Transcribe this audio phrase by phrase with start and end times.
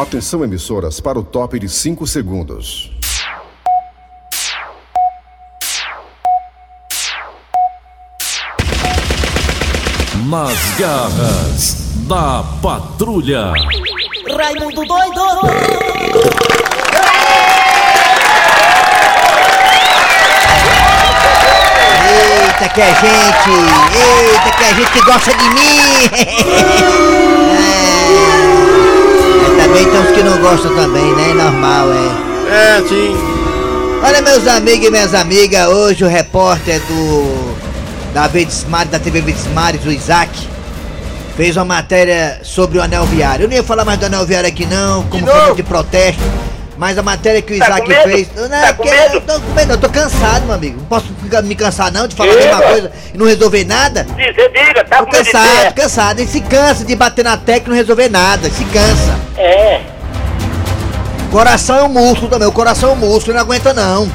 [0.00, 2.92] Atenção, emissoras, para o top de 5 segundos.
[10.28, 11.74] Nas garras
[12.06, 13.52] da patrulha.
[14.36, 15.20] Raimundo doido!
[22.06, 23.50] Eita que é gente!
[23.96, 25.78] Eita que é gente que gosta de mim!
[29.68, 31.34] é, também tem uns que não gostam também, né?
[31.34, 32.78] Normal, é.
[32.78, 33.16] É, sim.
[34.02, 37.56] Olha meus amigos e minhas amigas, hoje o repórter do
[38.14, 40.30] da Vedismar, da TV Vedismares, o Isaac,
[41.36, 43.44] fez uma matéria sobre o anel viário.
[43.44, 46.22] Eu não ia falar mais do anel viário aqui não, como De forma de protesto.
[46.78, 48.02] Mas a matéria que o Tá Isaac medo?
[48.04, 48.28] fez.
[48.36, 49.14] Não, Tá é medo?
[49.14, 50.78] eu tô com medo, eu tô cansado, meu amigo.
[50.78, 51.06] Não posso
[51.42, 52.46] me cansar não de falar a Diga.
[52.46, 54.06] mesma coisa e não resolver nada.
[54.16, 56.20] Diga, diga, tá Tô cansado, cansado.
[56.20, 58.48] Ele se cansa de bater na tecla e não resolver nada.
[58.48, 59.17] Se cansa.
[59.38, 59.80] É.
[61.30, 64.10] Coração é um músculo também, o coração é um músculo, não aguenta não.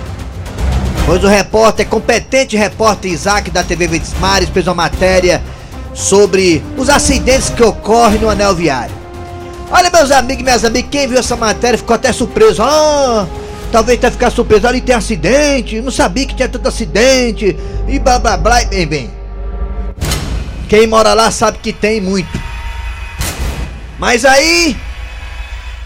[1.05, 4.13] Pois o repórter, competente repórter Isaac da TV Verdes
[4.53, 5.41] fez uma matéria
[5.93, 8.93] sobre os acidentes que ocorrem no anel viário.
[9.71, 12.61] Olha meus amigos e minhas amigas, quem viu essa matéria ficou até surpreso.
[12.61, 13.25] Ah,
[13.71, 18.19] talvez até ficar surpreso, ali tem acidente, não sabia que tinha tanto acidente, e blá
[18.19, 19.11] blá blá, e bem, bem.
[20.67, 22.41] Quem mora lá sabe que tem muito.
[23.99, 24.75] Mas aí,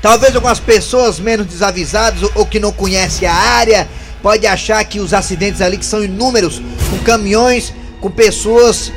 [0.01, 3.87] Talvez algumas pessoas menos desavisadas ou- que não conhecem a área
[4.21, 8.91] pode achar que os acidentes ali que são inúmeros com caminhões, com pessoas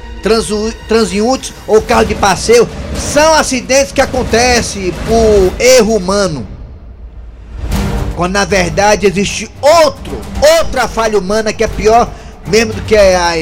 [0.89, 2.69] transeuntes ou carro de passeio
[3.13, 6.47] são acidentes que acontecem por erro humano.
[8.15, 10.21] Quando na verdade existe outro,
[10.59, 12.11] outra falha humana que é pior
[12.47, 13.33] mesmo do que a,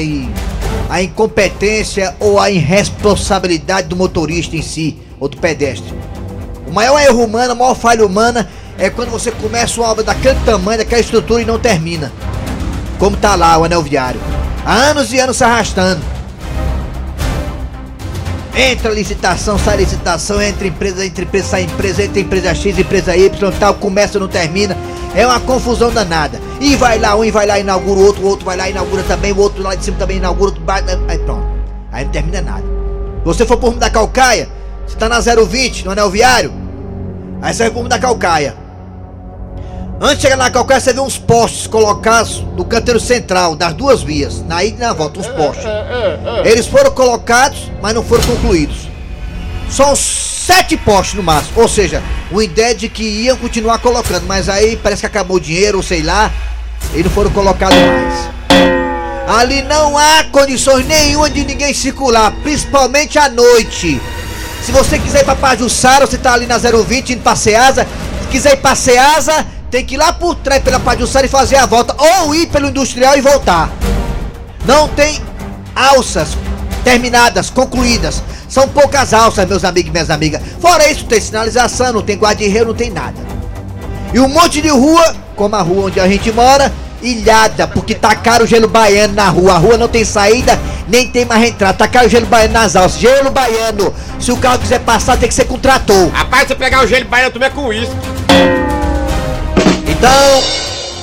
[0.89, 5.93] a incompetência ou a irresponsabilidade do motorista em si ou do pedestre.
[6.69, 10.39] O maior erro humano, a maior falha humana é quando você começa uma obra daquele
[10.45, 12.11] tamanho, daquela estrutura e não termina.
[12.99, 14.21] Como tá lá o anel viário.
[14.63, 15.99] Há anos e anos se arrastando.
[18.55, 23.51] Entra licitação, sai licitação, entra empresa, entra empresa, sai empresa, entra empresa X, empresa Y,
[23.59, 24.77] tal, começa, não termina.
[25.15, 26.39] É uma confusão danada.
[26.61, 29.01] E vai lá, um e vai lá, inaugura o outro, o outro vai lá, inaugura
[29.03, 30.63] também, o outro lá de cima também inaugura, outro
[31.07, 31.47] aí pronto.
[31.91, 32.63] Aí não termina nada.
[33.23, 34.47] Você for por da Calcaia,
[34.85, 36.58] você tá na 020, no anel viário,
[37.41, 38.55] aí você vai por rumo da Calcaia.
[40.01, 44.01] Antes de chegar na Calcaia, você vê uns postes colocados no canteiro central, das duas
[44.01, 45.65] vias, na ida e na volta, uns postes.
[46.45, 48.87] Eles foram colocados, mas não foram concluídos.
[49.69, 51.61] São sete postes no máximo.
[51.61, 52.01] Ou seja,
[52.31, 55.83] uma ideia de que iam continuar colocando, mas aí parece que acabou o dinheiro, ou
[55.83, 56.31] sei lá,
[56.95, 58.29] e não foram colocados mais.
[59.27, 64.01] Ali não há condições nenhuma de ninguém circular, principalmente à noite.
[64.63, 67.87] Se você quiser ir pra Pajuçara, você tá ali na 020 indo pra Ceasa.
[68.21, 71.57] Se quiser ir pra Ceasa, tem que ir lá por trás pela Pajuçara e fazer
[71.57, 71.95] a volta.
[71.97, 73.69] Ou ir pelo Industrial e voltar.
[74.65, 75.21] Não tem
[75.75, 76.29] alças
[76.83, 78.21] terminadas, concluídas.
[78.47, 80.41] São poucas alças, meus amigos e minhas amigas.
[80.59, 83.19] Fora isso, tem sinalização, não tem guarda-reio, não tem nada.
[84.13, 88.45] E um monte de rua, como a rua onde a gente mora, ilhada, porque tacaram
[88.45, 89.53] o gelo baiano na rua.
[89.53, 91.73] A rua não tem saída, nem tem mais entrada.
[91.77, 92.99] Tacaram o gelo baiano nas alças.
[92.99, 93.93] Gelo baiano.
[94.19, 96.09] Se o carro quiser passar, tem que ser com trator.
[96.09, 97.91] Rapaz, se eu pegar o gelo baiano, tu é com isso.
[99.87, 100.43] Então,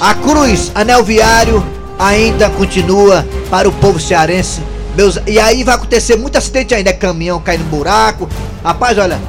[0.00, 1.64] a cruz, anel viário,
[1.98, 4.60] ainda continua para o povo cearense.
[4.96, 8.28] Meus, e aí vai acontecer muito acidente ainda, é caminhão caindo no buraco.
[8.64, 9.20] Rapaz, olha,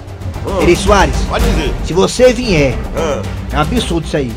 [0.61, 1.73] Eri Soares, Pode dizer.
[1.85, 4.31] se você vier, Ah, é um absurdo isso aí.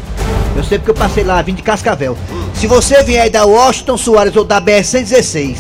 [0.56, 2.16] Eu sei porque eu passei lá, vim de Cascavel.
[2.54, 5.56] Se você vier da Washington Soares ou da BR-116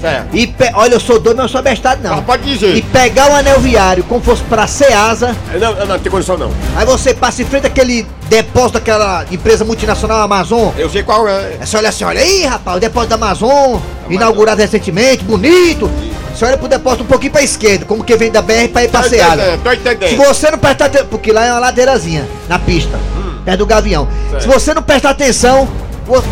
[0.00, 0.36] certo.
[0.36, 2.22] e olha, eu sou doido, mas eu sou abestado não.
[2.22, 2.74] Pode dizer.
[2.76, 6.50] E pegar o anel viário como fosse pra Ceasa, Não, não, não tem condição não.
[6.76, 10.70] aí você passa em frente àquele depósito daquela empresa multinacional Amazon.
[10.76, 11.56] Eu sei qual é.
[11.60, 13.78] Aí você olha assim, olha aí, rapaz, o depósito da Amazon,
[14.08, 15.88] inaugurado recentemente, bonito.
[16.34, 18.88] Você olha pro depósito um pouquinho pra esquerda, como que vem da BR pra ir
[18.88, 19.54] pra Tô Ceasa.
[19.54, 22.98] entendendo, tô Se você não prestar atenção, porque lá é uma ladeirazinha, na pista,
[23.44, 24.08] perto do Gavião.
[24.30, 24.42] Certo.
[24.42, 25.68] Se você não prestar atenção,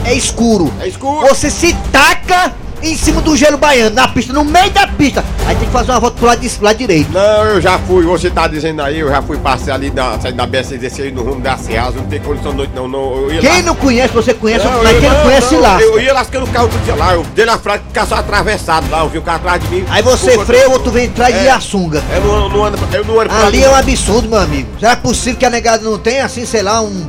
[0.04, 0.72] é escuro.
[0.80, 1.26] É escuro.
[1.28, 5.24] Você se taca em cima do gelo baiano, na pista, no meio da pista.
[5.46, 7.12] Aí tem que fazer uma volta pro lado, pro lado direito.
[7.12, 10.32] Não, eu já fui, você tá dizendo aí, eu já fui passar ali da, sair
[10.32, 13.26] da BS16 no rumo da Ceasa, não tem condição noite não, não.
[13.40, 15.80] Quem lá- não conhece, você conhece, Não, mas eu- quem não, conhece não, lá.
[15.82, 18.88] Eu ia lascando o carro todo dia lá, eu dei na frente, ficar só atravessado
[18.90, 19.84] lá, eu vi o carro atrás de mim.
[19.90, 21.42] Aí você freia, o outro vem atrás É.
[21.42, 22.02] de açunga.
[22.14, 24.68] Eu não, não ando, eu não ando Ali é um absurdo, meu amigo.
[24.78, 27.06] Será possível que a negada não tenha, assim, sei lá, um.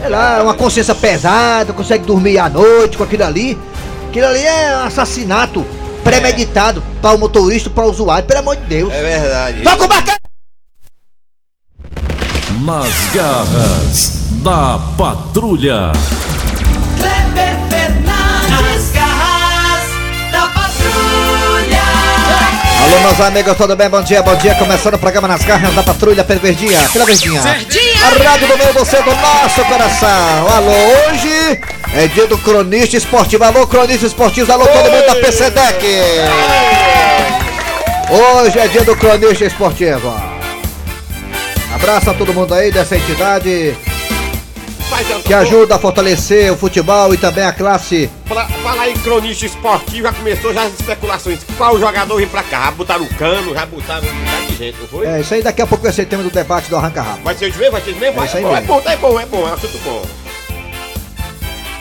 [0.00, 3.58] Sei lá, uma consciência pesada, consegue dormir à noite com aquilo ali?
[4.10, 5.64] Aquilo ali é um assassinato
[6.02, 8.92] premeditado para o motorista, para o usuário, pelo amor de Deus.
[8.92, 9.62] É verdade.
[9.62, 10.18] Toca o bacana!
[12.64, 14.12] Nas garras
[14.42, 15.92] da patrulha.
[16.98, 19.84] Kleber Fernandes, garras
[20.32, 21.82] da patrulha.
[22.82, 23.88] Alô, meus amigos, tudo bem?
[23.88, 24.56] Bom dia, bom dia.
[24.56, 26.80] Começando o programa Nas Garras da Patrulha pela Verdinha.
[26.92, 27.42] Pela Verdinha.
[27.42, 30.48] A rádio do meu, você, do nosso coração.
[30.48, 30.72] Alô,
[31.12, 31.39] hoje
[31.94, 33.44] é dia do cronista esportivo.
[33.44, 34.50] Alô, cronista esportivo.
[34.52, 35.86] Alô, todo mundo da PCDEC.
[38.10, 40.14] Hoje é dia do cronista esportivo.
[41.74, 43.76] Abraço a todo mundo aí dessa entidade
[45.24, 48.10] que ajuda a fortalecer o futebol e também a classe.
[48.26, 51.40] Fala, fala aí, cronista esportivo, já começou já as especulações.
[51.56, 52.64] Qual jogador vem pra cá?
[52.64, 55.06] Já botaram o cano, já botaram um de gente, não foi?
[55.06, 57.22] É, isso aí daqui a pouco vai ser tema do debate do Arranca Rabo.
[57.22, 57.72] Vai ser de mesmo?
[57.72, 58.20] Vai ser de mesmo?
[58.20, 60.19] É isso aí bom, é bom, é bom, é bom, é assunto bom.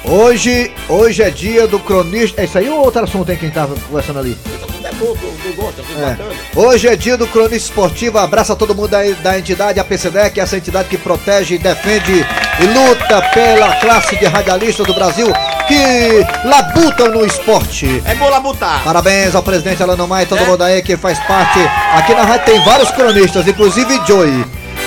[0.03, 2.41] Hoje, hoje é dia do cronista.
[2.41, 4.37] É isso aí ou outro assunto aí quem tava conversando ali?
[4.83, 6.59] É bom, tu É.
[6.59, 8.17] Hoje é dia do cronista esportivo.
[8.17, 12.25] Abraça todo mundo da, da entidade, a PCDEC, essa entidade que protege, defende
[12.59, 15.27] e luta pela classe de radialistas do Brasil
[15.67, 18.01] que labutam no esporte.
[18.05, 18.81] É bom lá botar.
[18.83, 20.45] Parabéns ao presidente Alano Maia e todo É.
[20.45, 21.59] mundo aí que faz parte.
[21.93, 24.31] Aqui na rádio tem vários cronistas, inclusive Joey,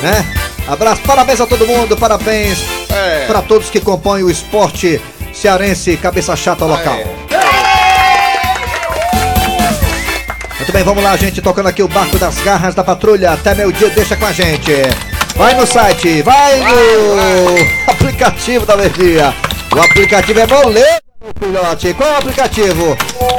[0.02, 0.24] né?
[0.68, 2.58] Abraço, parabéns a todo mundo, parabéns
[2.90, 3.26] É.
[3.26, 5.00] para todos que compõem o esporte
[5.32, 6.98] cearense cabeça chata local.
[10.58, 13.32] Muito bem, vamos lá, gente, tocando aqui o barco das garras da patrulha.
[13.32, 14.72] Até meio dia, deixa com a gente.
[15.34, 17.56] Vai no site, vai no
[17.90, 19.34] aplicativo da Verdinha.
[19.74, 21.00] O aplicativo é moleiro,
[21.38, 21.94] filhote.
[21.94, 22.96] Qual é o aplicativo?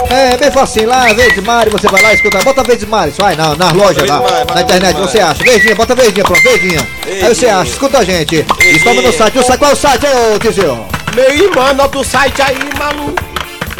[0.09, 2.41] É bem facinho, lá, Verde Mari, você vai lá, escuta.
[2.43, 4.21] Bota Verde Mari, vai na, na loja, lá,
[4.53, 5.43] na internet, você acha.
[5.43, 6.87] Verdinha, bota Verdinha, pronto, Verdinha.
[7.05, 8.45] Aí você acha, escuta a gente.
[8.59, 10.85] Estamos no site, o site, qual é o site aí, ô Tizio?
[11.15, 13.23] Meu irmão, anota o site aí, maluco.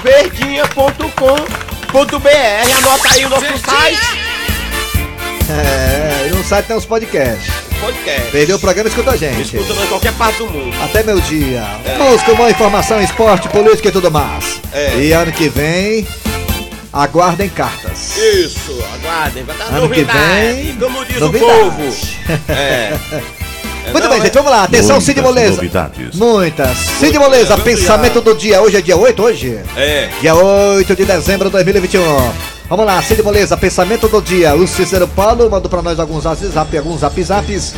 [0.03, 2.77] verdinha.com.br.
[2.77, 3.99] Anota aí o nosso site.
[5.49, 7.72] É, e no site tem os podcasts.
[7.83, 8.31] Podcast.
[8.31, 9.57] Perdeu o programa, escuta a gente.
[9.57, 10.73] Escuta em qualquer parte do mundo.
[10.81, 11.63] Até meu dia.
[11.97, 14.61] Busca uma informação, esporte, política e tudo mais.
[14.71, 14.95] É.
[14.99, 16.07] E ano que vem,
[16.93, 18.15] aguardem cartas.
[18.17, 20.63] Isso, aguardem, vai dar Ano que novidade.
[20.63, 21.51] vem, como diz novidade.
[21.51, 21.97] o povo.
[22.49, 22.97] É.
[23.91, 24.63] Muito Não, bem, é- gente, vamos lá.
[24.63, 25.55] Atenção, Cid Moleza.
[25.57, 26.15] novidades.
[26.15, 26.77] Muitas.
[27.01, 28.61] Cid Moleza, pensamento do dia.
[28.61, 29.59] Hoje é dia 8, hoje?
[29.75, 30.09] É.
[30.21, 32.31] Dia 8 de dezembro de 2021.
[32.75, 34.55] Vamos lá, Cid Moleza, pensamento do dia.
[34.55, 37.75] O Cícero Paulo mandou pra nós alguns zap, alguns zap zaps.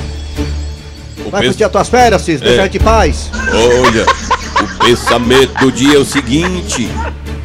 [1.30, 2.46] Vai pens- curtir as tuas férias, Cícero.
[2.46, 2.62] Deixa É.
[2.62, 3.30] a gente em paz.
[3.84, 4.06] Olha,
[4.64, 6.90] o pensamento do dia é o seguinte: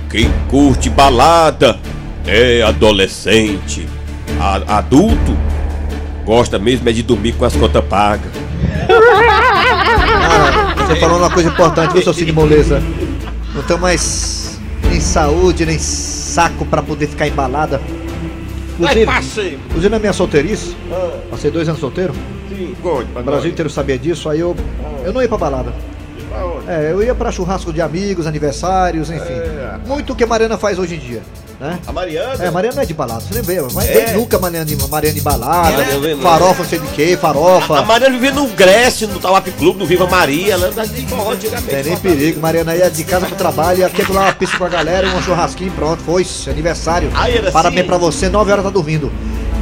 [0.08, 1.76] quem curte balada
[2.24, 3.88] é adolescente.
[4.38, 5.36] A- adulto
[6.24, 8.30] gosta mesmo é de dormir com as contas pagas.
[8.86, 12.80] Cara, você falou uma coisa importante, viu, seu Cid Moleza?
[13.52, 14.39] Não tenho mais
[15.00, 17.80] nem saúde, nem saco pra poder ficar embalada.
[18.74, 19.54] Inclusive, passei.
[19.54, 20.76] inclusive na minha solteirice,
[21.30, 22.14] passei dois anos solteiro,
[22.48, 24.54] Sim, conte o Brasil inteiro sabia disso, aí eu,
[25.04, 25.72] eu não ia pra balada.
[26.28, 26.72] Pra?
[26.72, 29.32] É, eu ia pra churrasco de amigos, aniversários, enfim.
[29.32, 29.78] É.
[29.86, 31.22] Muito o que a Mariana faz hoje em dia,
[31.60, 31.78] né?
[31.86, 32.42] A Mariana?
[32.44, 33.92] É, a Mariana não é de balada, você nem vê, mas É.
[34.06, 37.82] vem nunca Mariana, de- Mariana de balada, É, farofa, sei de que, A farofa.
[37.82, 41.72] Mariana vivia no Grécia, no Tawap Clube, no Viva Maria, lá de forró antigamente.
[41.74, 44.64] Não tem nem perigo, Mariana ia de casa pro trabalho, ia quebrar uma pista com
[44.64, 47.10] a galera, um churrasquinho, pronto, foi aniversário.
[47.14, 47.88] Ah, era Parabéns assim?
[47.88, 49.12] pra você, 9 horas tá dormindo.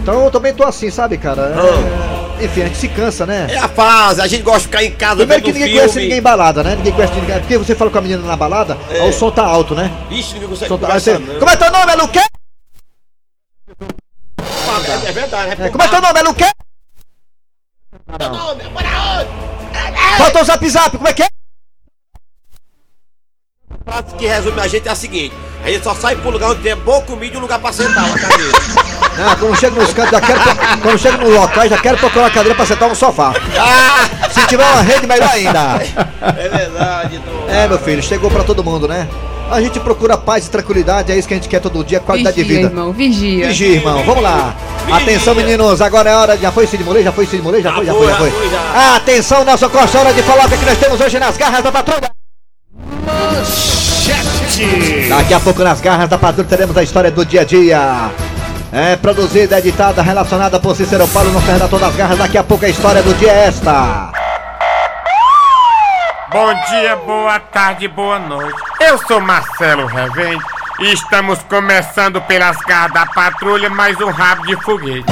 [0.03, 1.53] Então eu também tô assim, sabe, cara?
[1.55, 3.47] É, Enfim, a gente se cansa, né?
[3.51, 5.81] É a fase, a gente gosta de ficar em casa Primeiro que ninguém filme.
[5.81, 6.77] conhece ninguém em balada, né?
[6.77, 7.39] Ninguém conhece ninguém.
[7.41, 9.03] Porque você fala com a menina na balada, É.
[9.03, 9.91] o som tá alto, né?
[10.11, 10.93] Ixi, ninguém consegue som tá...
[10.93, 11.19] aí você.
[11.19, 12.19] Como é teu nome, é Luque?
[12.19, 12.25] É,
[15.09, 16.45] é verdade, é É, como é teu nome, é Luque?
[18.19, 18.63] teu nome?
[18.63, 20.19] É para onde?
[20.19, 21.29] Falta o zap zap, como é que é?
[23.71, 26.51] A frase que resume a gente é a seguinte: a gente só sai pro lugar
[26.51, 28.53] onde tem boa comida e um lugar pra sentar, uma cadeira.
[29.19, 30.41] Ah, quando chega nos cantos, já quero,
[30.83, 33.33] quando chega no local, já quero procurar uma cadeira pra sentar no sofá.
[33.59, 34.29] ah!
[34.31, 35.83] Se tiver uma rede, melhor ainda.
[36.37, 37.51] É verdade, Tom.
[37.53, 39.09] É, meu filho, chegou pra todo mundo, né?
[39.51, 42.37] A gente procura paz e tranquilidade, é isso que a gente quer todo dia, qualidade
[42.37, 42.69] de Vigia, vida.
[42.69, 43.47] irmão, vigia.
[43.49, 44.55] Vigia, irmão, vamos lá.
[44.85, 44.97] Vigia.
[45.03, 46.37] Atenção, meninos, agora é hora.
[46.37, 47.03] Já foi Cid Molê?
[47.03, 47.63] Já foi Cid Molê?
[47.63, 48.31] Já, Já foi, já foi, já foi.
[48.31, 48.97] foi, já.
[48.97, 51.65] Atenção, nossa costa, hora de falar o que, é que nós temos hoje nas garras
[51.65, 52.11] da patrulha.
[55.09, 58.11] Daqui a pouco nas garras da patrulha teremos a história do dia a dia.
[58.73, 62.19] É produzida, editada, relacionada por Cícero Paulo no redator das garras.
[62.19, 64.13] Daqui a pouco a história do dia é esta.
[66.31, 68.61] Bom dia, boa tarde, boa noite.
[68.81, 70.45] Eu sou Marcelo Revende
[70.81, 75.07] e estamos começando pelas garras da patrulha mais um rabo de foguete.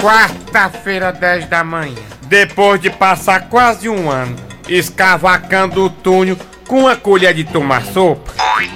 [0.00, 2.00] Quarta-feira, 10 da manhã.
[2.22, 4.34] Depois de passar quase um ano
[4.66, 6.38] escavacando o túnel
[6.70, 8.32] com uma colher de tomar sopa,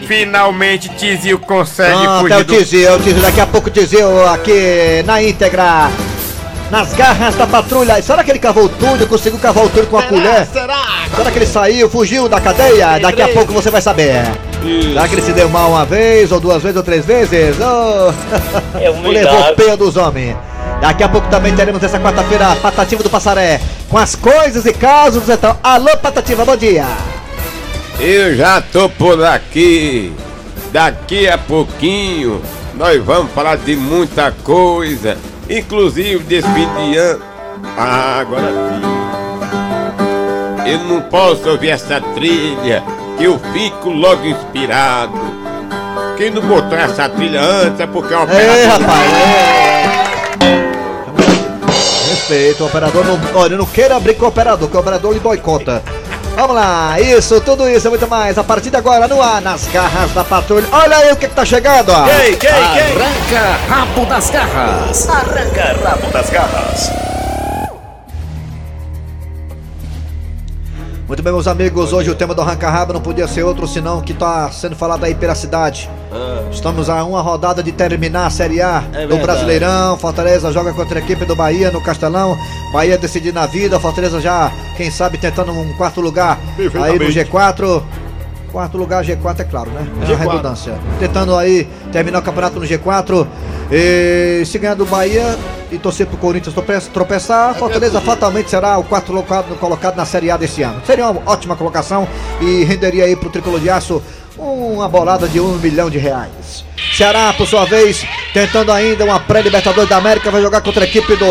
[0.09, 2.57] finalmente Tizio consegue Pronto, é fugir o do...
[2.57, 3.23] Tizio, é o Tizio.
[3.23, 5.89] Daqui a pouco o Tizio aqui na íntegra.
[6.73, 8.03] nas garras da patrulha.
[8.03, 10.45] Será que ele cavou o túnel, conseguiu cavar o túnel com a colher?
[10.53, 10.83] Será?
[11.15, 12.99] Será que ele saiu, fugiu da cadeia?
[12.99, 14.25] Daqui a pouco você vai saber.
[14.83, 17.57] Será que ele se deu mal uma vez, ou duas vezes, ou três vezes?
[17.61, 18.13] Oh.
[18.77, 20.37] É Levou peia dos homens.
[20.81, 23.61] Daqui a pouco também teremos essa quarta-feira a Patativa do Passaré.
[23.89, 25.57] Com as coisas e casos do Zetão.
[25.63, 26.87] Alô, Patativa, bom dia.
[27.99, 30.13] Eu já tô por aqui.
[30.73, 32.43] Daqui a pouquinho
[32.75, 35.17] nós vamos falar de muita coisa,
[35.49, 37.23] inclusive desse fim de ano.
[37.79, 38.83] Ah, agora sim.
[40.71, 42.83] Eu não posso ouvir essa trilha,
[43.17, 45.13] que eu fico logo inspirado.
[46.17, 49.11] Quem não botou essa trilha antes é porque é uma Ei, operadora- rapaz.
[52.11, 53.21] Respeito, o operador não.
[53.35, 55.83] Olha, não queira abrir com o operador, que o operador lhe boicota.
[56.37, 58.37] Vamos lá, isso, tudo isso e muito mais.
[58.37, 60.67] A partir de agora, no ar, nas garras da patrulha.
[60.73, 62.05] Olha aí o que, que tá chegando, ó.
[62.05, 62.51] Quem, quem, quem?
[62.51, 65.09] Arranca rabo das garras.
[65.09, 67.14] Arranca rabo das garras.
[71.07, 74.01] Muito bem, meus amigos, hoje o tema do Arranca Rabo não podia ser outro senão
[74.01, 75.91] que tá sendo falado aí pela cidade.
[76.51, 79.23] Estamos a uma rodada de terminar a Série A do verdade.
[79.23, 79.99] Brasileirão.
[79.99, 82.39] Fortaleza joga contra a equipe do Bahia no Castelão.
[82.73, 83.79] Bahia decidindo na vida.
[83.79, 86.39] Fortaleza já, quem sabe, tentando um quarto lugar
[86.83, 87.83] aí no G4.
[88.55, 89.85] Quarto lugar, G4 é claro, né?
[89.85, 90.17] É uma G4.
[90.31, 90.75] redundância.
[91.01, 93.27] Tentando aí terminar o campeonato no G4.
[93.69, 95.37] E se ganhar do Bahia
[95.73, 100.31] e torcer pro Corinthians trope- tropeçar, Fortaleza fatalmente será o quarto colocado, colocado na Série
[100.31, 100.81] A desse ano.
[100.87, 102.07] Seria uma ótima colocação
[102.41, 104.01] e renderia aí pro Tricolor de Aço
[104.39, 106.65] uma bolada de um milhão de reais.
[106.97, 111.17] Ceará, por sua vez, tentando ainda uma pré-Libertadores da América, vai jogar contra a equipe
[111.17, 111.27] do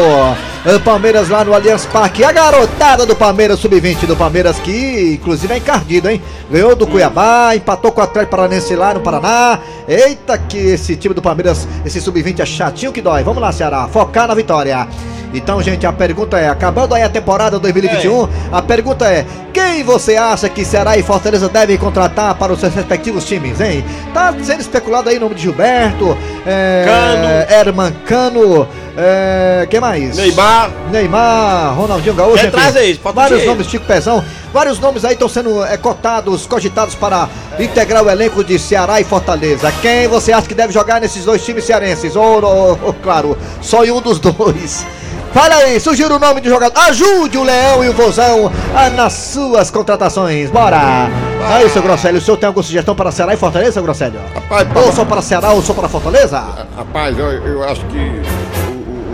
[0.84, 2.24] Palmeiras lá no Allianz Parque.
[2.24, 6.22] A garotada do Palmeiras, sub-20 do Palmeiras, que inclusive é encardido, hein?
[6.50, 9.60] Ganhou do Cuiabá, empatou com o Atlético Paranense lá no Paraná.
[9.88, 13.24] Eita, que esse time do Palmeiras, esse sub-20 é chatinho que dói.
[13.24, 14.88] Vamos lá, Ceará, focar na vitória.
[15.34, 20.15] Então, gente, a pergunta é: acabando aí a temporada 2021, a pergunta é: quem você
[20.15, 23.84] acha que Ceará e Fortaleza devem contratar para os seus respectivos times, hein?
[24.13, 26.15] Tá sendo especulado aí o nome de Gilberto,
[26.46, 27.60] é, Cano.
[27.60, 30.15] Herman Cano, é, quem mais?
[30.17, 30.69] Neymar.
[30.91, 33.50] Neymar, Ronaldinho Gaúcho, trazer isso, pode vários dizer.
[33.50, 34.23] nomes, Chico Pezão,
[34.53, 37.27] vários nomes aí estão sendo é, cotados, cogitados para
[37.59, 39.71] integrar o elenco de Ceará e Fortaleza.
[39.81, 42.15] Quem você acha que deve jogar nesses dois times cearenses?
[42.15, 44.85] Ou, ou- ou, claro, só em um dos dois.
[45.33, 46.79] Fala aí, sugira o nome de jogador.
[46.81, 50.51] Ajude o Leão e o Vozão a, nas suas contratações.
[50.51, 51.09] Bora!
[51.47, 54.19] Aí, seu Grosselio, o senhor tem alguma sugestão para Ceará e Fortaleza, seu Grosselio?
[54.35, 56.39] Rapaz, Ou só para Ceará ou só para Fortaleza?
[56.77, 58.21] Rapaz, eu, eu acho que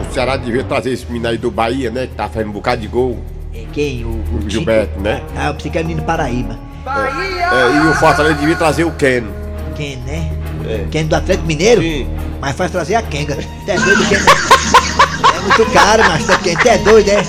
[0.09, 2.07] o, o- o Ceará devia trazer esse menino aí do Bahia, né?
[2.07, 3.19] Que tá fazendo um bocado de gol.
[3.73, 4.03] Quem?
[4.05, 5.21] O, O Gilberto, né?
[5.37, 6.57] Ah, eu pensei que era menino Paraíba.
[6.87, 9.31] É, e o Fortaleza devia trazer o Keno.
[9.75, 10.31] Quem, né?
[10.91, 11.81] Quem do Atlético Mineiro?
[11.81, 12.07] Sim.
[12.41, 13.35] Mas faz trazer a Kenga.
[13.35, 14.31] Tu é doido, Kenga?
[15.35, 16.61] É muito caro, mas tá quente.
[16.61, 17.23] Tu é doido, é?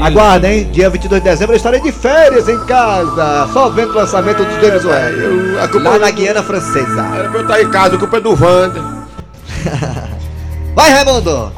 [0.00, 4.42] Aguardem, dia 22 de dezembro eu estarei de férias em casa, só vendo o lançamento
[4.42, 5.58] do James Webb.
[5.62, 7.02] A culpa Lá é na Guiana Francesa.
[7.14, 8.82] Era pra eu estar em casa, a culpa é do Wanda.
[10.74, 11.52] Vai, Raimundo!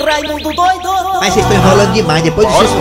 [0.00, 0.88] Raimundo doido!
[1.20, 2.74] Mas vocês estão enrolando demais, depois disso.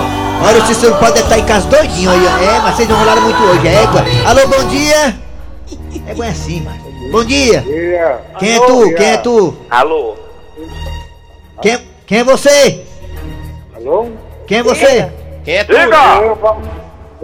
[0.44, 2.38] Olha, o Cícero pode estar em casa doidinho aí, ó.
[2.44, 4.04] É, mas vocês não rolaram muito hoje, é égua.
[4.26, 5.16] Alô, bom dia.
[6.08, 6.80] Égua é assim, mano.
[7.12, 7.64] Bom dia.
[8.40, 8.96] Quem é tu?
[8.96, 9.58] Quem é tu?
[9.70, 10.16] Alô?
[11.62, 12.82] Quem, quem é você?
[13.76, 14.08] Alô?
[14.48, 15.10] Quem é você?
[15.44, 15.74] Quem é tu?
[15.74, 16.62] Eu, Val-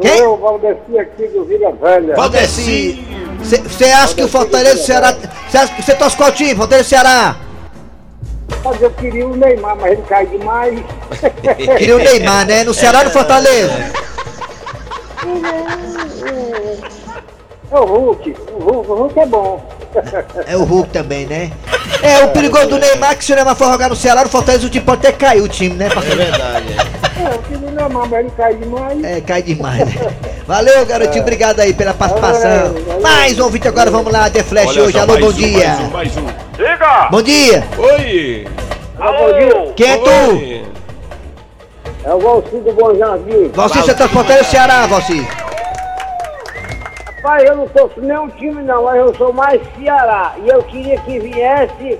[0.02, 0.18] Quem?
[0.20, 2.16] eu, Valdeci aqui do Vila Velha.
[2.16, 3.04] Valdeci.
[3.42, 5.16] Você acha que o Fortaleza do Ceará.
[5.80, 6.54] Você torce qual time?
[6.56, 7.36] Fortaleza do Ceará?
[8.64, 10.80] Mas eu queria o Neymar, mas ele cai demais.
[11.78, 12.64] Queria o Neymar, né?
[12.64, 13.74] No Ceará ou no Fortaleza?
[17.72, 18.36] É o Hulk.
[18.52, 19.78] O Hulk, o Hulk é bom.
[20.46, 21.52] É o Hulk também, né?
[22.02, 24.30] É, o perigoso do Neymar é que se o Neymar for jogar no Ceará, no
[24.30, 25.88] Fortaleza, o time pode até cair o time, né?
[25.88, 27.24] É verdade, é.
[27.24, 29.04] É, eu queria o Neymar, mas ele cai demais.
[29.04, 30.14] É, cai demais, né?
[30.46, 32.76] Valeu, garotinho, obrigado aí pela participação.
[33.02, 34.94] Mais um ouvinte agora, vamos lá, The Flash Olha hoje.
[34.94, 35.68] só, Alô, mais bom um, dia.
[35.68, 36.47] Mais um, mais um.
[36.58, 37.10] Diga!
[37.12, 37.64] Bom dia.
[37.78, 38.48] Oi!
[39.00, 39.74] Alô?
[39.76, 40.10] Quem é tu?
[40.10, 40.66] Oi.
[42.04, 43.50] É o Valci do Bom Jardim.
[43.50, 45.28] Valci, você tá Fortaleza ou Ceará, Valci?
[47.22, 50.34] Pai, eu não torço nenhum time não, mas eu sou mais Ceará.
[50.44, 52.00] E eu queria que viesse,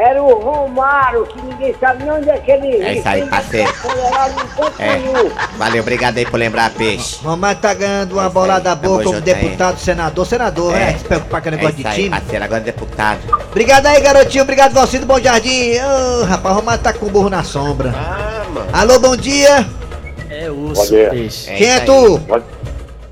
[0.00, 3.68] era o Romário, que ninguém sabe nem onde é que ele É isso aí, parceiro.
[4.78, 5.56] É.
[5.58, 7.18] Valeu, obrigado aí por lembrar, peixe.
[7.20, 9.34] Romário tá ganhando uma bolada boa como junto aí.
[9.34, 10.78] deputado, senador, senador, É.
[10.78, 10.98] né?
[10.98, 12.10] Se preocupar com o É negócio de isso aí, time.
[12.10, 13.18] parceiro, agora é deputado.
[13.50, 14.42] Obrigado aí, garotinho.
[14.44, 15.72] Obrigado, Valci do Bom Jardim.
[15.80, 17.92] Ô, rapaz, o Romário tá com o burro na sombra.
[17.96, 18.68] Ah, mano.
[18.72, 19.66] Alô, bom dia.
[20.30, 21.10] É urso, dia.
[21.10, 21.52] peixe.
[21.56, 21.86] Quem é isso aí.
[21.86, 22.42] tu?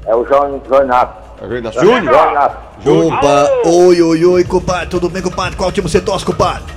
[0.06, 0.60] É o João.
[0.60, 1.72] Tá vendo?
[1.72, 2.28] Júnior?
[2.28, 2.56] Renato.
[2.88, 4.86] Opa, oi, oi, oi, compadre.
[4.86, 5.56] Tudo bem, compadre?
[5.56, 6.75] Qual time você torce, compadre?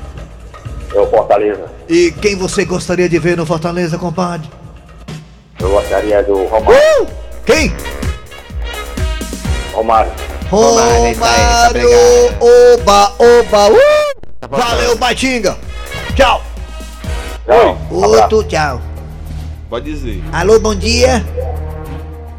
[0.99, 1.71] É o Fortaleza.
[1.87, 4.49] E quem você gostaria de ver no Fortaleza, compadre?
[5.57, 7.03] Eu gostaria do Romário.
[7.03, 7.07] Uh!
[7.45, 7.73] Quem?
[9.71, 10.11] Romário.
[10.49, 11.89] Romário, aí, tá Romário,
[12.41, 14.49] oba, oba, uh!
[14.49, 15.57] Valeu, Batinga.
[16.15, 16.41] Tchau.
[17.45, 17.77] Tchau.
[17.89, 18.81] Outro tchau.
[19.69, 20.21] Pode dizer.
[20.33, 21.25] Alô, bom dia.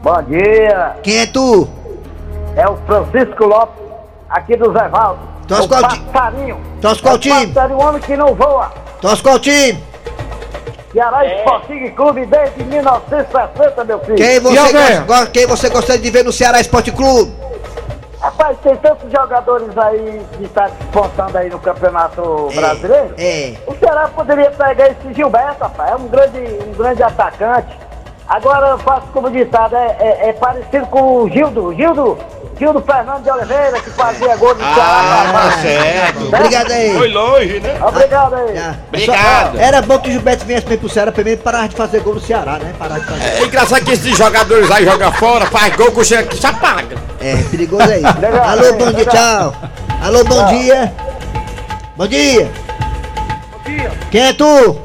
[0.02, 0.96] Bom dia.
[1.02, 1.66] Quem é tu?
[2.56, 3.82] É o Francisco Lopes,
[4.28, 5.29] aqui do Zé Valdo.
[5.50, 6.60] Torce o qual ti- passarinho.
[6.80, 7.46] Torce qual É o time?
[7.48, 8.72] Passarinho, o homem que não voa.
[9.00, 9.82] Torce qual time?
[10.92, 14.16] Ceará Esportivo Clube desde 1960, meu filho.
[14.16, 17.32] Quem você, gosta, quem você gostaria de ver no Ceará Esporte Clube?
[18.20, 23.14] Rapaz, tem tantos jogadores aí que estão disputando aí no Campeonato É, Brasileiro.
[23.18, 23.54] É.
[23.66, 25.92] O Ceará poderia pegar esse Gilberto, rapaz.
[25.92, 27.78] É um grande, um grande atacante.
[28.28, 31.72] Agora eu faço como ditado, é, é- é parecido com o Gildo.
[31.74, 32.18] Gildo,
[32.60, 35.30] Gildo Fernando de Oliveira, que fazia gol no Ceará.
[35.32, 36.26] tá certo.
[36.26, 36.94] Obrigado aí.
[36.94, 37.78] Foi longe, né?
[37.82, 38.54] Obrigado aí.
[38.54, 38.74] Já.
[38.88, 39.56] Obrigado.
[39.56, 42.16] Só- Era bom que o Gilberto viesse bem pro Ceará primeiro parar de fazer gol
[42.16, 42.74] no Ceará, né?
[42.78, 43.24] Parar de fazer.
[43.24, 46.96] É engraçado que esses jogadores aí jogam fora, faz gol com chega que se apaga.
[47.18, 48.02] É, perigoso aí.
[48.02, 49.14] Legal, Alô, bom dia, legal.
[49.14, 49.54] tchau.
[50.04, 50.92] Alô, bom dia.
[51.96, 52.50] Bom dia.
[54.10, 54.78] Quem é tu?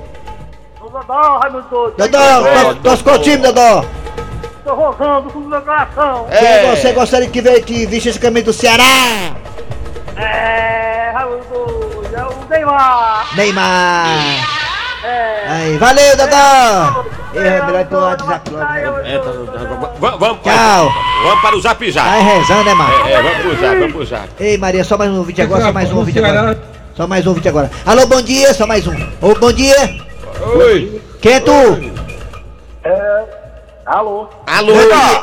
[0.80, 1.96] Dodó, Raimundo Doido.
[1.98, 3.84] Dodó, tor- torce qual time, Dodó?
[4.66, 6.26] Tô rosando com o coração.
[6.28, 8.84] Quem você gostaria que, veio, que visse esse caminho do Ceará?
[10.18, 11.14] É,
[11.50, 13.36] Doido, é o Neymar.
[13.36, 14.08] Neymar.
[15.04, 15.46] É.
[15.48, 17.06] Aí, valeu, Dodó.
[17.36, 18.64] É, melhor pro WhatsApp logo.
[18.64, 20.92] É, tá, tá, vamos, vamos, Tchau.
[21.24, 22.24] vamos para o zap Vai zap.
[22.24, 23.08] rezando, né, mano?
[23.08, 24.30] É, vamos pro zap, vamos pro zap.
[24.40, 26.60] Ei, Maria, só mais um vídeo agora, só mais um vídeo agora.
[26.96, 27.70] Só mais um vídeo agora.
[27.86, 28.96] Alô, bom dia, só mais um.
[29.22, 29.96] Ô, bom dia.
[30.56, 31.02] Oi.
[31.22, 31.52] Quem é tu?
[32.84, 33.24] É,
[33.86, 34.74] alô, Alô.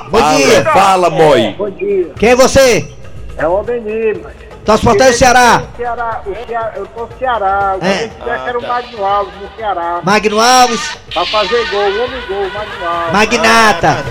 [0.09, 0.65] Bom Fala, dia.
[0.65, 1.55] Fala, moi.
[1.59, 2.13] bom dia.
[2.19, 2.89] Quem é você?
[3.37, 4.33] É o Aldenir, mas...
[4.65, 5.63] Torce Fortaleza Ceará.
[5.73, 7.77] O Ceará, o Ceará, eu tô no Ceará.
[7.81, 7.99] O É.
[8.09, 10.01] que tiver que era o Magno Alves no Ceará.
[10.05, 13.13] Magno Alves, Pra fazer gol, o homem gol, o Magno Alves.
[13.13, 14.05] Magnata.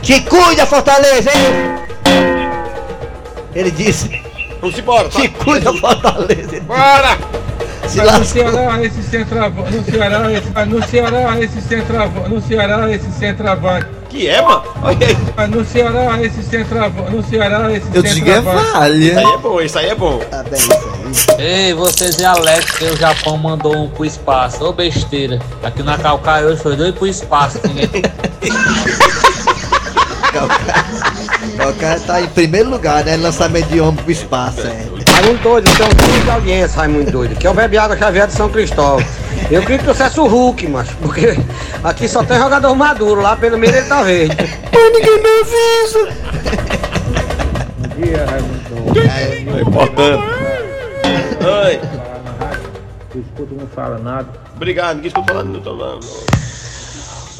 [0.00, 1.80] Te cuida, Fortaleza, hein?
[3.54, 4.22] Ele disse.
[4.62, 5.08] Vamos embora.
[5.10, 5.20] tá?
[5.20, 6.60] Te cuida, Fortaleza.
[6.62, 7.18] Bora.
[7.90, 8.24] Se No.
[8.24, 9.76] Ceará, esse centroavante.
[9.76, 12.30] No Ceará, esse, no Ceará, esse centroavante.
[12.30, 13.86] No Ceará, esse centroavante.
[14.08, 14.62] Que é, mano?
[14.80, 15.48] Olha aí.
[15.48, 17.10] No Ceará, esse centroavante.
[17.10, 19.08] No Ceará, esse Eu digo é centroavante.
[19.08, 20.18] Isso aí é bom, isso aí é bom.
[20.30, 20.60] Tá bem,
[21.10, 21.44] isso aí.
[21.44, 24.64] Ei, vocês e Alex, que o Japão mandou um pro espaço.
[24.64, 25.40] Ô besteira.
[25.60, 27.58] Aqui na Calcaia hoje foi dois pro espaço.
[27.66, 27.90] Ninguém...
[31.68, 33.16] O cara tá em primeiro lugar, né?
[33.16, 34.86] Lançamento de homem pro espaço, é.
[35.20, 38.26] Raimundo Doido, tem um time de audiência, Raimundo Doido, que é o Bebe Água Xavier
[38.26, 39.04] de São Cristóvão.
[39.50, 41.36] Eu queria que trouxesse o Hulk, macho, porque
[41.84, 44.34] aqui só tem jogador maduro, lá pelo meio ele tá verde.
[44.72, 46.08] Ninguém me avisa.
[47.76, 49.58] Bom dia, Raimundo.
[49.58, 50.24] É importante.
[51.44, 51.80] Oi.
[53.14, 54.28] Eu escuto, não fala nada.
[54.56, 56.39] Obrigado, ninguém estou falando, não tô falando.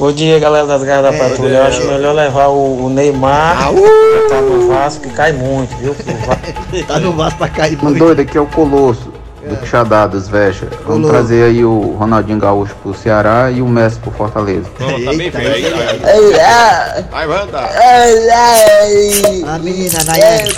[0.01, 1.57] Bom dia, galera das garras da É, patrulha.
[1.57, 3.55] Eu acho melhor levar o, o Neymar
[4.29, 5.95] tá no Vasco, que cai muito, viu?
[6.87, 7.99] Tá no vaso pra cair muito.
[7.99, 9.13] Doido, aqui é o Colosso.
[9.47, 10.67] do Puxadadas, Veja.
[10.87, 11.09] Vamos Olô.
[11.09, 14.67] trazer aí o Ronaldinho Gaúcho pro Ceará e o Messi pro Fortaleza.
[14.75, 15.67] Pronto, tá bem feito.
[17.11, 17.59] Aí, Wanda.
[19.53, 20.51] A menina, Nayane.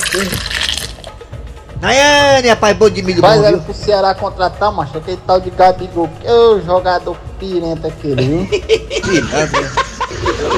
[1.83, 3.65] Nayane, rapaz, bom de milho Faz bom, ela viu?
[3.65, 6.07] pro Ceará contratar, macho, aquele tal de Gabigol.
[6.21, 8.47] que Ô, jogador pirenta aquele, viu?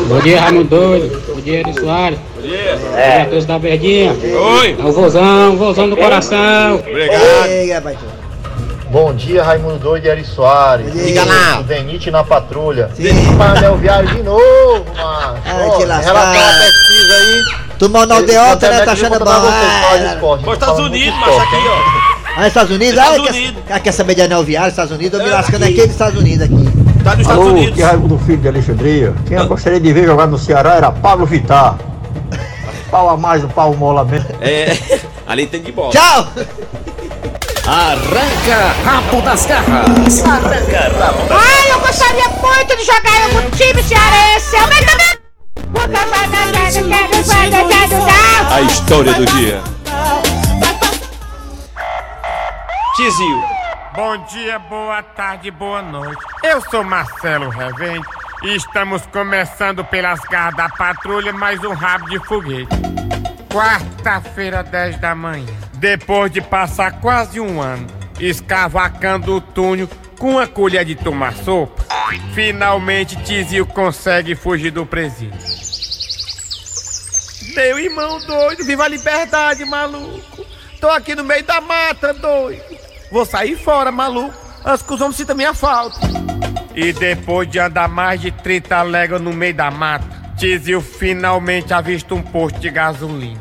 [0.08, 1.34] Bom dia, Raimundo Doido.
[1.34, 2.20] Bom dia, Eri Soares.
[2.36, 2.76] Bom dia.
[2.78, 4.12] Bom dia a todos da Verdinha.
[4.14, 4.78] Oi.
[4.80, 6.76] É o vozão, vozão do coração.
[6.76, 7.48] Obrigado.
[7.48, 7.98] Ei, rapaz.
[8.92, 10.94] Bom dia, Raimundo Doido e Eri Soares.
[10.94, 11.62] Diga lá.
[11.62, 12.92] Venite na patrulha.
[13.38, 15.42] Painel Viário de novo, macho.
[15.44, 16.14] Ai, que em lascar.
[16.14, 17.65] relação à pesquisa aí.
[17.78, 18.86] Tu mandou o deota, né?
[18.86, 19.20] Tá achando
[20.20, 20.36] bom.
[20.36, 22.16] Os Estados Unidos, mas aqui, ó.
[22.38, 23.00] Ah, Estados Unidos?
[23.00, 23.64] Estados ah, Unidos.
[23.66, 25.20] Quer, quer saber de anel viário, Estados Unidos?
[25.20, 26.66] Eu me lascando aqui dos Estados Unidos aqui.
[27.04, 27.76] Tá nos Estados Alô, Unidos.
[27.76, 29.14] que Raimundo Filho de Alexandria.
[29.26, 31.78] Quem eu gostaria de ver jogar no Ceará era Pablo Vittar.
[32.92, 34.30] Pau a mais do pau mola mesmo.
[34.42, 34.78] É,
[35.28, 35.92] ali tem de bola.
[35.92, 36.28] Tchau!
[37.68, 40.24] Arranca rabo das garras.
[40.24, 44.56] Arranca rabo das Ai, eu gostaria muito de jogar em algum time cearense.
[44.58, 45.15] Aumenta meu...
[48.52, 49.62] A história do dia.
[52.96, 53.44] Tizio.
[53.96, 56.18] Bom dia, boa tarde, boa noite.
[56.44, 58.08] Eu sou Marcelo Revende
[58.42, 62.76] e estamos começando pelas garras da patrulha mais um rabo de foguete.
[63.54, 65.46] Quarta-feira, 10 da manhã.
[65.76, 67.86] Depois de passar quase um ano
[68.20, 71.86] escavacando o túnel com uma colher de tomar sopa,
[72.34, 75.40] finalmente Tizio consegue fugir do presídio.
[77.56, 80.46] Meu irmão doido, viva a liberdade, maluco.
[80.82, 82.62] Tô aqui no meio da mata, doido.
[83.10, 84.34] Vou sair fora, maluco.
[84.66, 85.98] Antes que os homens sintam minha falta.
[86.76, 90.06] E depois de andar mais de 30 léguas no meio da mata,
[90.38, 93.40] Tizio finalmente avista um posto de gasolina.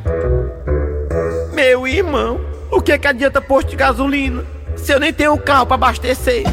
[1.53, 4.44] Meu irmão, o que que adianta posto de gasolina
[4.77, 6.44] se eu nem tenho carro pra abastecer?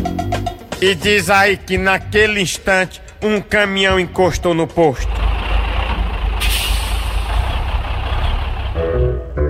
[0.82, 5.21] E diz aí que naquele instante um caminhão encostou no posto.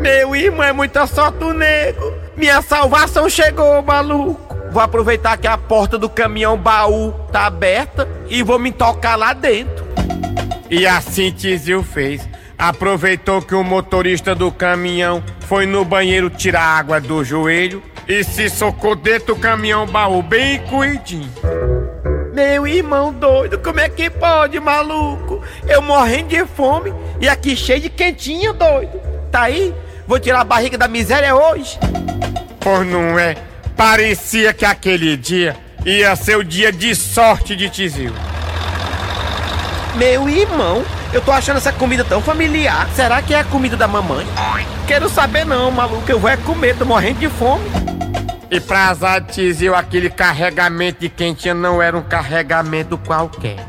[0.01, 2.13] Meu irmão, é muita sorte nego.
[2.35, 4.57] Minha salvação chegou, maluco.
[4.71, 9.31] Vou aproveitar que a porta do caminhão baú tá aberta e vou me tocar lá
[9.31, 9.85] dentro.
[10.71, 12.27] E assim Tizio fez.
[12.57, 18.49] Aproveitou que o motorista do caminhão foi no banheiro tirar água do joelho e se
[18.49, 21.31] socou dentro do caminhão baú bem cuidinho.
[22.33, 25.43] Meu irmão doido, como é que pode, maluco?
[25.67, 28.99] Eu morrendo de fome e aqui cheio de quentinho, doido.
[29.29, 29.73] Tá aí?
[30.12, 31.80] Vou tirar a barriga da miséria hoje?
[32.60, 33.34] Pois não é.
[33.78, 38.12] Parecia que aquele dia ia ser o dia de sorte de Tizil.
[39.95, 42.89] Meu irmão, eu tô achando essa comida tão familiar.
[42.93, 44.28] Será que é a comida da mamãe?
[44.86, 46.04] Quero saber não, maluco.
[46.12, 47.63] Eu vou é comer, tô morrendo de fome.
[48.52, 53.65] E pra azar de Tizil, aquele carregamento de quentinha não era um carregamento qualquer.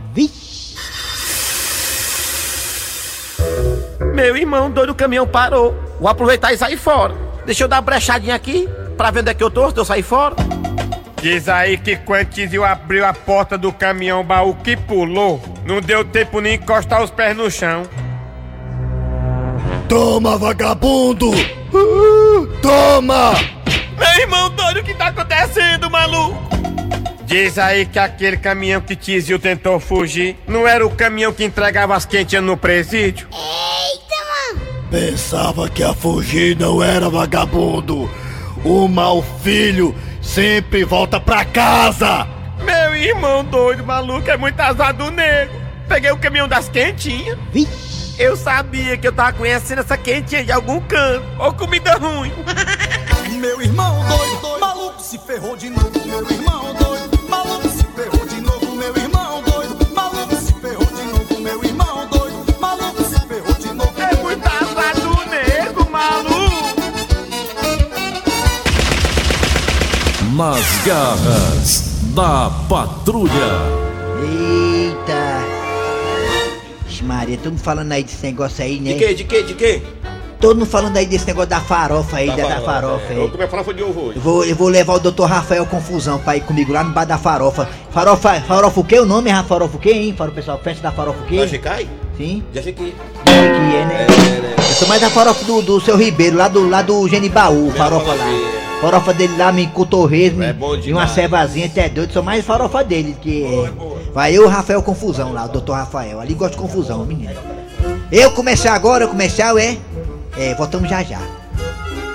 [4.13, 5.92] Meu irmão, doido, o caminhão parou.
[6.03, 7.15] Vou aproveitar e sair fora.
[7.47, 9.85] Deixa eu dar uma brechadinha aqui, pra ver onde é que eu tô, se eu
[9.85, 10.35] sair fora.
[11.21, 16.05] Diz aí que quando Tizil abriu a porta do caminhão baú que pulou, não deu
[16.05, 17.85] tempo nem encostar os pés no chão.
[19.89, 21.31] Toma, vagabundo!
[21.31, 23.35] Uh, toma!
[23.97, 26.37] Meu irmão doido, o que tá acontecendo, maluco?
[27.25, 31.95] Diz aí que aquele caminhão que Tizil tentou fugir não era o caminhão que entregava
[31.95, 33.29] as quentinhas no presídio?
[34.93, 38.11] Pensava que a fugir não era vagabundo.
[38.63, 42.29] O mau filho sempre volta pra casa.
[42.63, 45.59] Meu irmão doido, maluco, é muito azar do nego.
[45.89, 47.39] Peguei o caminhão das quentinhas.
[48.19, 51.25] Eu sabia que eu tava conhecendo essa quentinha de algum canto.
[51.39, 52.31] Ou comida ruim.
[53.41, 55.91] Meu irmão doido, maluco se ferrou de novo.
[56.07, 56.72] Meu irmão
[70.37, 73.33] Nas garras da patrulha.
[74.23, 75.43] Eita!
[77.03, 78.93] Maria, todo mundo falando aí desse negócio aí, né?
[78.93, 79.15] De quê?
[79.15, 79.43] De quê?
[79.43, 79.83] De quê?
[80.41, 83.31] Todo mundo falando aí desse negócio da farofa aí, da, da farofa, Eu vou aí.
[83.33, 84.17] comer farofa de ovo hoje.
[84.17, 87.05] Eu vou, eu vou levar o doutor Rafael Confusão pra ir comigo lá no bar
[87.05, 87.69] da farofa.
[87.91, 89.01] Farofa, farofa o quê?
[89.01, 90.15] O nome é farofa o quê, hein?
[90.17, 91.47] Fala o pessoal, festa da farofa o quê?
[91.49, 91.89] Chicai?
[92.17, 92.43] Sim.
[92.55, 92.95] Já cheguei.
[93.25, 94.07] Que é, né?
[94.59, 98.15] Eu sou mais da farofa do, do seu Ribeiro, lá do, lá do Genibaú, farofa
[98.15, 98.62] lá.
[98.83, 101.11] Farofa dele lá, me torresmo É bom e uma demais.
[101.13, 102.13] cevazinha, até doido.
[102.13, 103.71] Sou mais farofa dele, que é.
[104.13, 106.19] Vai eu, Rafael Confusão lá, o doutor Rafael.
[106.19, 107.31] Ali gosta de confusão, menino.
[108.11, 109.79] Eu começar agora, o comercial é.
[110.37, 111.21] É, voltamos já já.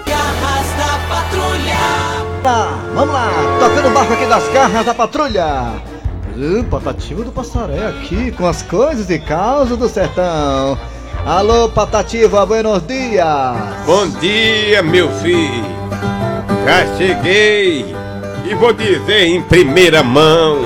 [0.05, 2.83] Garras da patrulha.
[2.93, 3.29] vamos lá,
[3.61, 5.71] tocando o barco aqui das garras da patrulha.
[6.35, 10.77] Uh, Patativa do Passaré aqui com as coisas e causas do sertão.
[11.25, 13.25] Alô, Patativa, buenos dias.
[13.85, 15.86] Bom dia, meu filho.
[16.67, 17.95] Já cheguei
[18.43, 20.65] e vou dizer em primeira mão.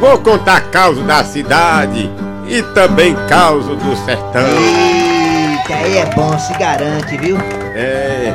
[0.00, 2.10] Vou contar causa da cidade
[2.48, 4.42] e também causa do sertão.
[4.42, 7.38] Eita, aí é bom, se garante, viu?
[7.72, 8.32] É,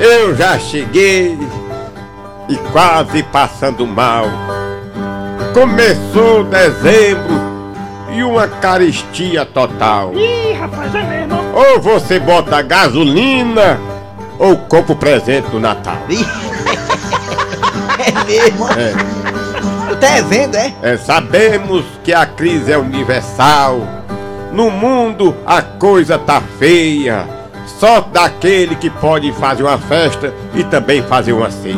[0.00, 1.36] eu já cheguei
[2.48, 4.26] e quase passando mal.
[5.52, 7.34] Começou dezembro
[8.12, 10.12] e uma caristia total.
[10.14, 11.40] Ih, rapaz, é mesmo.
[11.52, 13.89] Ou você bota gasolina
[14.40, 15.96] ou compra o presente do Natal.
[18.02, 18.66] É mesmo?
[18.70, 18.94] É.
[19.90, 20.72] Tu tá vendo, é?
[20.82, 23.86] É, sabemos que a crise é universal.
[24.52, 27.26] No mundo a coisa tá feia.
[27.78, 31.76] Só daquele que pode fazer uma festa e também fazer uma ceia.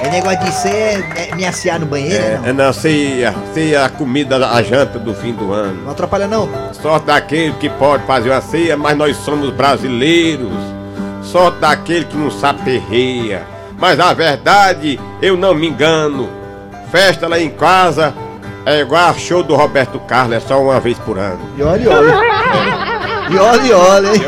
[0.00, 2.48] É negócio de ser é, me aciar no banheiro, É, não?
[2.48, 5.82] é na ceia, ceia a comida, a janta do fim do ano.
[5.82, 6.48] Não atrapalha não.
[6.80, 10.75] Só daquele que pode fazer uma ceia, mas nós somos brasileiros.
[11.30, 13.46] Só daquele que não sabe perreia.
[13.78, 16.28] Mas a verdade, eu não me engano.
[16.90, 18.14] Festa lá em casa
[18.64, 21.38] é igual a show do Roberto Carlos, é só uma vez por ano.
[21.56, 22.36] E olha, e olha.
[23.30, 24.22] E olha, e olha, hein?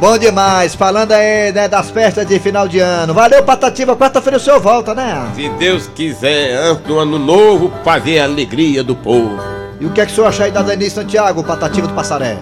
[0.00, 3.14] Bom demais, falando aí né, das festas de final de ano.
[3.14, 5.30] Valeu, Patativa, quarta-feira o senhor volta, né?
[5.34, 9.40] Se Deus quiser, antes do ano novo, fazer a alegria do povo.
[9.80, 12.36] E o que é que o senhor acha aí da Denise Santiago, Patativa do Passaré?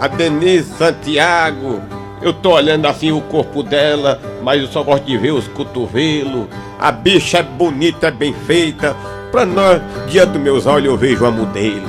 [0.00, 1.80] A Denise Santiago,
[2.22, 6.46] eu tô olhando assim o corpo dela, mas eu só gosto de ver os cotovelos.
[6.78, 8.94] A bicha é bonita, é bem feita.
[9.30, 11.82] Pra nós, diante dos meus olhos, eu vejo uma modelo.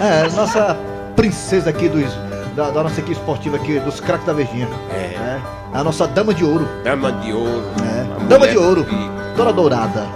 [0.00, 0.76] É, nossa
[1.14, 2.10] princesa aqui dos,
[2.56, 4.68] da, da nossa equipe esportiva aqui, dos craques da Verdinha.
[4.90, 5.38] É.
[5.72, 6.66] A nossa dama de ouro.
[6.82, 7.62] Dama de ouro.
[7.82, 8.22] É.
[8.22, 8.84] A Dama de ouro.
[8.84, 9.20] que-
[9.54, 10.06] dourada.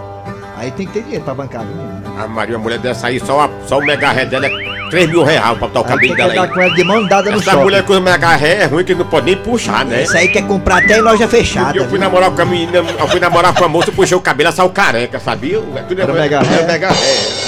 [0.57, 2.23] Aí tem que ter dinheiro pra bancar, viu, menino?
[2.23, 4.51] A Maria, mulher dessa aí, só, a, só o mega ré dela é
[4.91, 6.49] 3 mil reais pra botar o cabelo dela aí.
[6.49, 7.63] com ela de mão dada no Essa shopping.
[7.63, 10.03] mulher com o mega ré é ruim que não pode nem puxar, né?
[10.03, 11.77] Isso aí quer comprar até em loja fechada.
[11.77, 12.01] Eu fui viu?
[12.01, 14.69] namorar com a menina, eu fui namorar com a moça, puxei o cabelo, ela saiu
[14.71, 15.59] careca, sabia?
[15.77, 16.61] É tudo Era mega ré?
[16.61, 16.95] É mega ré.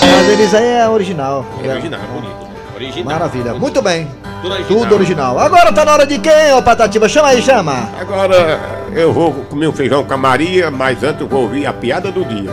[0.02, 1.46] A Denise aí é original.
[1.62, 2.46] É original, é bonito.
[2.74, 3.04] Original.
[3.18, 3.54] Maravilha.
[3.54, 4.08] Muito bem.
[4.42, 4.78] Tudo original.
[4.82, 5.38] Tudo original.
[5.38, 7.08] Agora tá na hora de quem, ô Patativa?
[7.08, 7.88] Chama aí, chama.
[8.00, 8.60] Agora
[8.92, 12.10] eu vou comer um feijão com a Maria, mas antes eu vou ouvir a piada
[12.10, 12.50] do dia.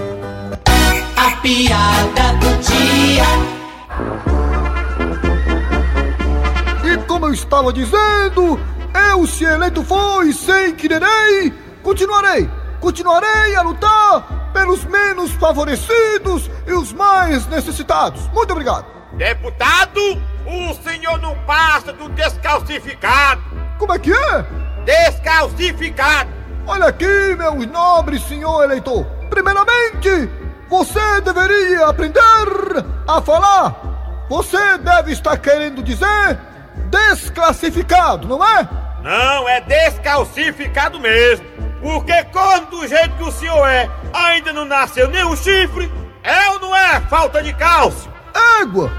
[1.18, 3.63] A piada do dia.
[7.54, 8.60] Estava dizendo,
[9.12, 16.92] eu se eleito fui sem quererei, continuarei, continuarei a lutar pelos menos favorecidos e os
[16.92, 18.28] mais necessitados.
[18.34, 18.88] Muito obrigado.
[19.14, 20.02] Deputado,
[20.48, 23.44] o senhor não passa do descalcificado.
[23.78, 24.46] Como é que é?
[24.84, 26.32] Descalcificado.
[26.66, 29.06] Olha aqui, meu nobre senhor eleitor.
[29.30, 30.28] Primeiramente,
[30.68, 32.20] você deveria aprender
[33.08, 34.26] a falar.
[34.28, 36.40] Você deve estar querendo dizer
[36.90, 38.68] desclassificado, não é?
[39.02, 41.46] Não, é descalcificado mesmo.
[41.82, 45.92] Porque quando do jeito que o senhor é, ainda não nasceu nenhum chifre,
[46.24, 48.12] é ou não é falta de cálcio?
[48.62, 48.90] Égua!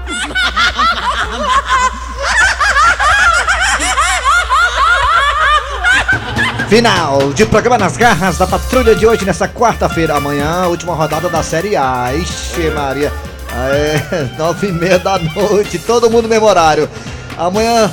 [6.69, 10.15] Final de programa nas garras da patrulha de hoje, nessa quarta-feira.
[10.15, 12.13] Amanhã, última rodada da Série A.
[12.13, 13.11] Ixi, Maria.
[13.53, 16.89] É, nove e meia da noite, todo mundo no mesmo horário.
[17.37, 17.91] Amanhã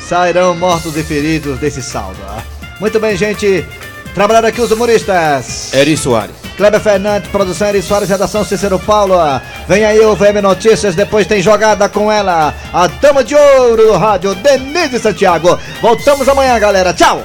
[0.00, 2.18] sairão mortos e feridos desse saldo.
[2.28, 2.42] ah.
[2.80, 3.64] Muito bem, gente.
[4.14, 5.72] Trabalharam aqui os humoristas.
[5.72, 6.36] Eri Soares.
[6.56, 9.14] Kleber Fernandes, produção Eri Soares, redação Cícero Paulo.
[9.66, 13.96] Vem aí o VM Notícias, depois tem jogada com ela, a dama de ouro do
[13.96, 15.58] rádio, Denise Santiago.
[15.80, 16.92] Voltamos amanhã, galera.
[16.92, 17.22] Tchau!